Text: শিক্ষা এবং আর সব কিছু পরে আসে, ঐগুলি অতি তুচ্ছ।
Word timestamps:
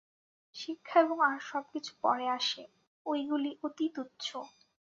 শিক্ষা 0.55 0.97
এবং 0.99 1.17
আর 1.27 1.37
সব 1.41 1.63
কিছু 1.73 1.91
পরে 2.01 2.25
আসে, 2.29 2.63
ঐগুলি 3.05 3.51
অতি 3.63 3.85
তুচ্ছ। 3.95 4.25